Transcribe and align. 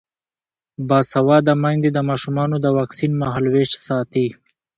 باسواده 0.87 1.53
میندې 1.63 1.89
د 1.93 1.99
ماشومانو 2.09 2.55
د 2.59 2.67
واکسین 2.77 3.11
مهالویش 3.21 3.71
ساتي. 3.87 4.27